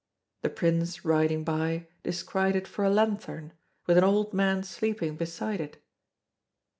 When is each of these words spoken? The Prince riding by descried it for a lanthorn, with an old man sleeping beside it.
The 0.41 0.49
Prince 0.49 1.05
riding 1.05 1.43
by 1.43 1.85
descried 2.01 2.55
it 2.55 2.67
for 2.67 2.83
a 2.83 2.89
lanthorn, 2.89 3.51
with 3.85 3.99
an 3.99 4.03
old 4.03 4.33
man 4.33 4.63
sleeping 4.63 5.15
beside 5.15 5.61
it. 5.61 5.77